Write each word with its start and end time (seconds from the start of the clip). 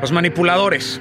Los 0.00 0.12
manipuladores. 0.12 1.00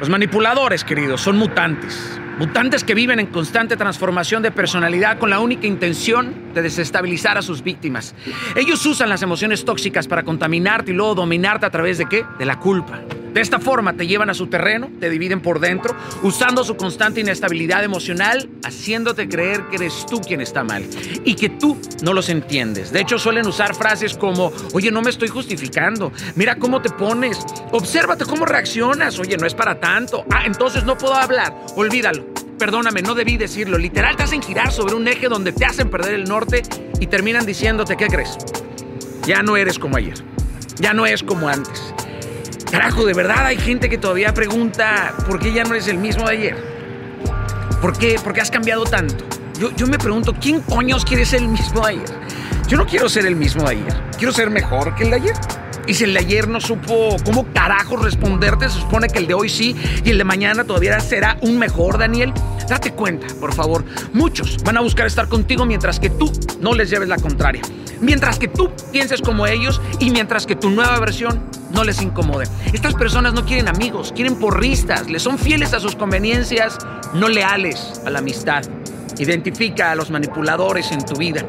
Los 0.00 0.08
manipuladores, 0.08 0.84
queridos, 0.84 1.20
son 1.20 1.36
mutantes. 1.36 2.20
Mutantes 2.38 2.84
que 2.84 2.94
viven 2.94 3.18
en 3.18 3.26
constante 3.26 3.76
transformación 3.76 4.44
de 4.44 4.52
personalidad 4.52 5.18
con 5.18 5.28
la 5.28 5.40
única 5.40 5.66
intención 5.66 6.52
de 6.54 6.62
desestabilizar 6.62 7.36
a 7.36 7.42
sus 7.42 7.64
víctimas. 7.64 8.14
Ellos 8.54 8.86
usan 8.86 9.08
las 9.08 9.22
emociones 9.22 9.64
tóxicas 9.64 10.06
para 10.06 10.22
contaminarte 10.22 10.92
y 10.92 10.94
luego 10.94 11.16
dominarte 11.16 11.66
a 11.66 11.70
través 11.70 11.98
de 11.98 12.06
qué? 12.06 12.24
De 12.38 12.44
la 12.44 12.60
culpa. 12.60 13.00
De 13.38 13.42
esta 13.42 13.60
forma 13.60 13.92
te 13.92 14.04
llevan 14.04 14.30
a 14.30 14.34
su 14.34 14.48
terreno, 14.48 14.90
te 14.98 15.08
dividen 15.08 15.40
por 15.40 15.60
dentro, 15.60 15.94
usando 16.24 16.64
su 16.64 16.76
constante 16.76 17.20
inestabilidad 17.20 17.84
emocional, 17.84 18.50
haciéndote 18.64 19.28
creer 19.28 19.62
que 19.70 19.76
eres 19.76 20.04
tú 20.10 20.20
quien 20.20 20.40
está 20.40 20.64
mal 20.64 20.84
y 21.24 21.36
que 21.36 21.48
tú 21.48 21.78
no 22.02 22.14
los 22.14 22.30
entiendes. 22.30 22.90
De 22.90 23.00
hecho, 23.00 23.16
suelen 23.16 23.46
usar 23.46 23.76
frases 23.76 24.16
como, 24.16 24.50
oye, 24.72 24.90
no 24.90 25.02
me 25.02 25.10
estoy 25.10 25.28
justificando, 25.28 26.10
mira 26.34 26.56
cómo 26.56 26.82
te 26.82 26.90
pones, 26.90 27.38
obsérvate 27.70 28.24
cómo 28.24 28.44
reaccionas, 28.44 29.20
oye, 29.20 29.36
no 29.36 29.46
es 29.46 29.54
para 29.54 29.78
tanto, 29.78 30.24
ah, 30.32 30.42
entonces 30.44 30.82
no 30.82 30.98
puedo 30.98 31.14
hablar, 31.14 31.54
olvídalo. 31.76 32.26
Perdóname, 32.58 33.02
no 33.02 33.14
debí 33.14 33.36
decirlo. 33.36 33.78
Literal 33.78 34.16
te 34.16 34.24
hacen 34.24 34.42
girar 34.42 34.72
sobre 34.72 34.96
un 34.96 35.06
eje 35.06 35.28
donde 35.28 35.52
te 35.52 35.64
hacen 35.64 35.90
perder 35.90 36.14
el 36.14 36.24
norte 36.24 36.62
y 36.98 37.06
terminan 37.06 37.46
diciéndote, 37.46 37.96
¿qué 37.96 38.08
crees? 38.08 38.36
Ya 39.28 39.44
no 39.44 39.56
eres 39.56 39.78
como 39.78 39.96
ayer. 39.96 40.18
Ya 40.80 40.92
no 40.92 41.06
es 41.06 41.22
como 41.22 41.48
antes. 41.48 41.94
Carajo, 42.70 43.06
de 43.06 43.14
verdad 43.14 43.46
hay 43.46 43.56
gente 43.56 43.88
que 43.88 43.96
todavía 43.96 44.34
pregunta 44.34 45.14
por 45.26 45.38
qué 45.38 45.52
ya 45.52 45.64
no 45.64 45.74
eres 45.74 45.88
el 45.88 45.98
mismo 45.98 46.28
de 46.28 46.36
ayer. 46.36 46.56
¿Por 47.80 47.96
qué? 47.96 48.18
¿Por 48.22 48.34
qué 48.34 48.40
has 48.40 48.50
cambiado 48.50 48.84
tanto? 48.84 49.24
Yo, 49.58 49.74
yo 49.74 49.86
me 49.86 49.98
pregunto, 49.98 50.34
¿quién 50.38 50.60
coños 50.60 51.04
quiere 51.04 51.24
ser 51.24 51.40
el 51.40 51.48
mismo 51.48 51.80
de 51.80 51.92
ayer? 51.92 52.08
Yo 52.68 52.76
no 52.76 52.86
quiero 52.86 53.08
ser 53.08 53.24
el 53.24 53.36
mismo 53.36 53.62
de 53.62 53.76
ayer. 53.76 54.02
Quiero 54.18 54.32
ser 54.32 54.50
mejor 54.50 54.94
que 54.94 55.04
el 55.04 55.10
de 55.10 55.16
ayer. 55.16 55.34
Y 55.86 55.94
si 55.94 56.04
el 56.04 56.12
de 56.12 56.20
ayer 56.20 56.48
no 56.48 56.60
supo 56.60 57.16
cómo 57.24 57.46
carajo 57.54 57.96
responderte, 57.96 58.68
se 58.68 58.78
supone 58.78 59.08
que 59.08 59.18
el 59.18 59.26
de 59.26 59.32
hoy 59.32 59.48
sí 59.48 59.74
y 60.04 60.10
el 60.10 60.18
de 60.18 60.24
mañana 60.24 60.64
todavía 60.64 61.00
será 61.00 61.38
un 61.40 61.58
mejor, 61.58 61.96
Daniel. 61.96 62.34
Date 62.68 62.92
cuenta, 62.92 63.26
por 63.40 63.54
favor. 63.54 63.84
Muchos 64.12 64.62
van 64.62 64.76
a 64.76 64.80
buscar 64.80 65.06
estar 65.06 65.28
contigo 65.28 65.64
mientras 65.64 65.98
que 65.98 66.10
tú 66.10 66.30
no 66.60 66.74
les 66.74 66.90
lleves 66.90 67.08
la 67.08 67.16
contraria. 67.16 67.62
Mientras 68.00 68.38
que 68.38 68.48
tú 68.48 68.70
pienses 68.92 69.22
como 69.22 69.46
ellos 69.46 69.80
y 69.98 70.10
mientras 70.10 70.46
que 70.46 70.54
tu 70.54 70.70
nueva 70.70 70.98
versión 71.00 71.42
no 71.72 71.82
les 71.82 72.02
incomode. 72.02 72.46
Estas 72.72 72.94
personas 72.94 73.32
no 73.32 73.44
quieren 73.44 73.68
amigos, 73.68 74.12
quieren 74.14 74.38
porristas, 74.38 75.08
les 75.08 75.22
son 75.22 75.38
fieles 75.38 75.72
a 75.72 75.80
sus 75.80 75.96
conveniencias, 75.96 76.78
no 77.14 77.28
leales 77.28 78.00
a 78.04 78.10
la 78.10 78.18
amistad. 78.18 78.62
Identifica 79.18 79.90
a 79.90 79.94
los 79.96 80.10
manipuladores 80.10 80.92
en 80.92 81.04
tu 81.04 81.16
vida, 81.16 81.44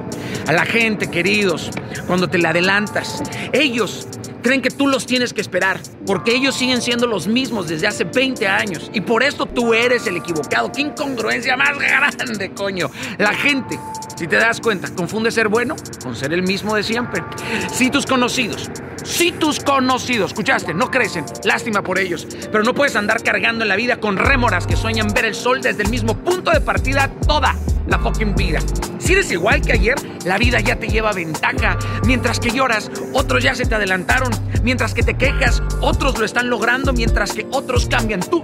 a 0.48 0.54
la 0.54 0.66
gente, 0.66 1.12
queridos, 1.12 1.70
cuando 2.08 2.28
te 2.28 2.38
la 2.38 2.50
adelantas. 2.50 3.22
Ellos 3.54 4.08
creen 4.42 4.62
que 4.62 4.70
tú 4.70 4.88
los 4.88 5.06
tienes 5.06 5.34
que 5.34 5.42
esperar, 5.42 5.80
porque 6.06 6.36
ellos 6.36 6.56
siguen 6.56 6.82
siendo 6.82 7.08
los 7.08 7.28
mismos 7.28 7.68
desde 7.68 7.88
hace 7.88 8.04
20 8.04 8.48
años 8.48 8.90
y 8.94 9.02
por 9.02 9.24
esto 9.24 9.46
tú 9.46 9.74
eres 9.74 10.08
el 10.08 10.18
equivocado. 10.18 10.72
¡Qué 10.72 10.82
incongruencia 10.82 11.56
más 11.58 11.78
grande, 11.78 12.52
coño! 12.54 12.90
La 13.18 13.34
gente, 13.34 13.80
si 14.16 14.28
te 14.28 14.38
das 14.38 14.60
cuenta, 14.60 14.94
confunde 14.94 15.32
ser 15.32 15.48
bueno 15.48 15.76
con 16.04 16.16
ser 16.16 16.34
el 16.34 16.44
mismo 16.44 16.76
de 16.76 16.84
siempre. 16.84 17.24
Si 17.72 17.90
tus 17.90 18.06
conocidos, 18.06 18.70
si 19.04 19.32
tus 19.32 19.60
conocidos, 19.60 20.32
escuchaste, 20.32 20.74
no 20.74 20.90
crecen, 20.92 21.26
lástima 21.44 21.82
por 21.82 22.00
ellos, 22.00 22.28
pero 22.52 22.64
no 22.64 22.74
puedes 22.74 22.96
andar 22.96 23.24
cargando 23.24 23.64
en 23.64 23.70
la 23.70 23.76
vida 23.76 24.00
con 24.00 24.18
rémoras 24.18 24.68
que 24.68 24.76
sueñan 24.76 25.08
ver 25.14 25.26
el 25.26 25.36
sol 25.36 25.62
desde 25.62 25.84
el 25.84 25.90
mismo 25.90 26.18
punto 26.18 26.52
de 26.52 26.62
partida 26.62 27.12
toda 27.28 27.56
la 27.88 28.00
fucking 28.00 28.36
vida. 28.36 28.60
Si 29.00 29.14
eres 29.14 29.32
igual 29.32 29.62
que 29.62 29.74
ayer, 29.74 29.96
la 30.26 30.38
vida 30.38 30.60
ya 30.60 30.76
te 30.76 30.88
lleva 30.88 31.12
ventaja. 31.12 31.78
Mientras 32.06 32.40
que 32.40 32.52
lloras, 32.52 32.92
otros 33.14 33.44
ya 33.44 33.56
se 33.56 33.66
te 33.66 33.76
adelantaron. 33.76 34.30
Mientras 34.64 34.94
que 34.94 35.02
te 35.02 35.18
quejas, 35.18 35.64
otros 35.82 36.20
lo 36.20 36.26
están 36.26 36.50
logrando. 36.50 36.94
Mientras 36.94 37.34
que 37.34 37.48
otros 37.52 37.88
cambian, 37.88 38.20
tú 38.20 38.44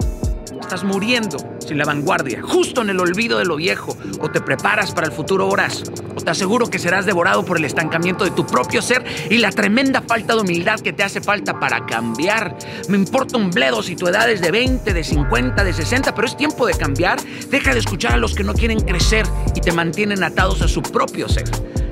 estás 0.60 0.84
muriendo 0.84 1.38
sin 1.60 1.78
la 1.78 1.86
vanguardia, 1.86 2.42
justo 2.42 2.82
en 2.82 2.90
el 2.90 3.00
olvido 3.00 3.38
de 3.38 3.46
lo 3.46 3.58
viejo. 3.58 3.96
O 4.20 4.32
te 4.32 4.42
preparas 4.42 4.92
para 4.92 5.06
el 5.06 5.14
futuro 5.14 5.48
horas. 5.48 5.84
Te 6.26 6.32
aseguro 6.32 6.72
que 6.72 6.80
serás 6.80 7.06
devorado 7.06 7.46
por 7.46 7.58
el 7.58 7.66
estancamiento 7.66 8.24
de 8.24 8.32
tu 8.32 8.48
propio 8.48 8.82
ser 8.82 9.06
y 9.30 9.38
la 9.38 9.52
tremenda 9.52 10.02
falta 10.02 10.34
de 10.34 10.42
humildad 10.42 10.80
que 10.80 10.92
te 10.92 11.04
hace 11.04 11.22
falta 11.22 11.60
para 11.60 11.86
cambiar. 11.86 12.58
Me 12.90 12.98
importa 12.98 13.38
un 13.38 13.52
bledo 13.52 13.84
si 13.84 13.96
tu 13.96 14.08
edad 14.08 14.28
es 14.32 14.42
de 14.42 14.50
20, 14.50 14.92
de 14.92 15.04
50, 15.04 15.64
de 15.64 15.72
60, 15.72 16.16
pero 16.16 16.28
es 16.28 16.36
tiempo 16.36 16.66
de 16.66 16.74
cambiar. 16.74 17.22
Deja 17.52 17.74
de 17.74 17.80
escuchar 17.80 18.14
a 18.14 18.18
los 18.18 18.34
que 18.34 18.44
no 18.44 18.56
quieren 18.56 18.80
crecer 18.80 19.28
y 19.54 19.62
te 19.62 19.72
mantienen 19.72 20.24
atados 20.24 20.64
a 20.64 20.68
su 20.68 20.82
propio 20.82 21.30
ser. 21.30 21.46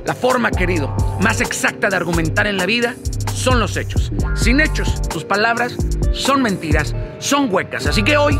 La 0.03 0.15
forma, 0.15 0.49
querido, 0.49 0.95
más 1.21 1.39
exacta 1.39 1.91
de 1.91 1.95
argumentar 1.95 2.47
en 2.47 2.57
la 2.57 2.65
vida 2.65 2.95
son 3.35 3.59
los 3.59 3.77
hechos. 3.77 4.11
Sin 4.33 4.61
hechos, 4.61 4.99
tus 5.09 5.25
palabras 5.25 5.75
son 6.11 6.41
mentiras, 6.41 6.95
son 7.19 7.53
huecas. 7.53 7.85
Así 7.85 8.01
que 8.01 8.17
hoy 8.17 8.39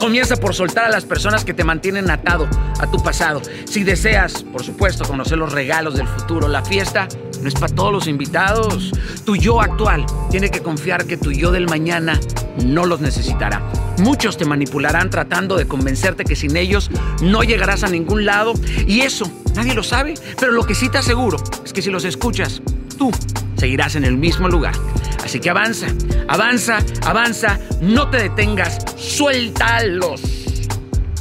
Comienza 0.00 0.36
por 0.36 0.54
soltar 0.54 0.86
a 0.86 0.88
las 0.88 1.04
personas 1.04 1.44
que 1.44 1.52
te 1.52 1.62
mantienen 1.62 2.10
atado 2.10 2.48
a 2.80 2.90
tu 2.90 3.02
pasado. 3.02 3.42
Si 3.66 3.84
deseas, 3.84 4.42
por 4.44 4.64
supuesto, 4.64 5.04
conocer 5.04 5.36
los 5.36 5.52
regalos 5.52 5.94
del 5.94 6.08
futuro, 6.08 6.48
la 6.48 6.64
fiesta 6.64 7.06
no 7.42 7.48
es 7.48 7.54
para 7.54 7.74
todos 7.74 7.92
los 7.92 8.06
invitados. 8.06 8.92
Tu 9.26 9.36
yo 9.36 9.60
actual 9.60 10.06
tiene 10.30 10.50
que 10.50 10.62
confiar 10.62 11.04
que 11.04 11.18
tu 11.18 11.32
yo 11.32 11.52
del 11.52 11.68
mañana 11.68 12.18
no 12.64 12.86
los 12.86 13.02
necesitará. 13.02 13.62
Muchos 13.98 14.38
te 14.38 14.46
manipularán 14.46 15.10
tratando 15.10 15.58
de 15.58 15.68
convencerte 15.68 16.24
que 16.24 16.34
sin 16.34 16.56
ellos 16.56 16.90
no 17.20 17.42
llegarás 17.42 17.84
a 17.84 17.88
ningún 17.88 18.24
lado 18.24 18.54
y 18.86 19.02
eso 19.02 19.30
nadie 19.54 19.74
lo 19.74 19.82
sabe, 19.82 20.14
pero 20.38 20.52
lo 20.52 20.64
que 20.64 20.74
sí 20.74 20.88
te 20.88 20.96
aseguro 20.96 21.36
es 21.62 21.74
que 21.74 21.82
si 21.82 21.90
los 21.90 22.06
escuchas, 22.06 22.62
tú 22.96 23.10
seguirás 23.60 23.94
en 23.94 24.04
el 24.04 24.16
mismo 24.16 24.48
lugar. 24.48 24.74
Así 25.22 25.38
que 25.38 25.50
avanza, 25.50 25.86
avanza, 26.28 26.78
avanza, 27.06 27.58
no 27.82 28.08
te 28.08 28.16
detengas, 28.16 28.78
suéltalos. 28.96 30.22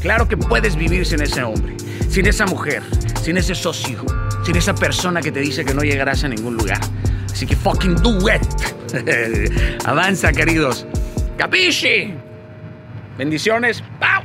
Claro 0.01 0.27
que 0.27 0.37
puedes 0.37 0.77
vivir 0.77 1.05
sin 1.05 1.21
ese 1.21 1.43
hombre, 1.43 1.75
sin 2.09 2.25
esa 2.25 2.45
mujer, 2.45 2.81
sin 3.21 3.35
ese 3.35 3.53
socio, 3.53 4.05
sin 4.45 4.55
esa 4.55 4.73
persona 4.73 5.21
que 5.21 5.33
te 5.33 5.41
dice 5.41 5.65
que 5.65 5.73
no 5.73 5.81
llegarás 5.81 6.23
a 6.23 6.29
ningún 6.29 6.55
lugar. 6.55 6.79
Así 7.29 7.45
que 7.45 7.57
fucking 7.57 7.95
do 7.95 8.17
it. 8.29 8.41
avanza, 9.85 10.31
queridos. 10.31 10.87
Capisci. 11.37 12.13
Bendiciones. 13.17 13.83
¡Pau! 13.99 14.18